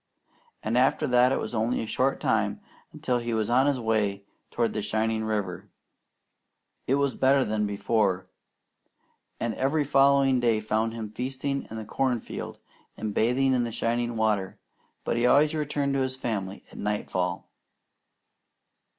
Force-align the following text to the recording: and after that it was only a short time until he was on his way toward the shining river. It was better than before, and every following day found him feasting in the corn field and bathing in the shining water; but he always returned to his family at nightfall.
and 0.63 0.79
after 0.79 1.05
that 1.05 1.31
it 1.31 1.37
was 1.37 1.53
only 1.53 1.79
a 1.79 1.85
short 1.85 2.19
time 2.19 2.59
until 2.91 3.19
he 3.19 3.35
was 3.35 3.51
on 3.51 3.67
his 3.67 3.79
way 3.79 4.25
toward 4.49 4.73
the 4.73 4.81
shining 4.81 5.23
river. 5.23 5.69
It 6.87 6.95
was 6.95 7.15
better 7.15 7.45
than 7.45 7.67
before, 7.67 8.27
and 9.39 9.53
every 9.53 9.83
following 9.83 10.39
day 10.39 10.59
found 10.59 10.93
him 10.95 11.11
feasting 11.11 11.67
in 11.69 11.77
the 11.77 11.85
corn 11.85 12.19
field 12.19 12.57
and 12.97 13.13
bathing 13.13 13.53
in 13.53 13.63
the 13.63 13.71
shining 13.71 14.17
water; 14.17 14.57
but 15.03 15.17
he 15.17 15.27
always 15.27 15.53
returned 15.53 15.93
to 15.93 16.01
his 16.01 16.15
family 16.17 16.65
at 16.71 16.79
nightfall. 16.79 17.51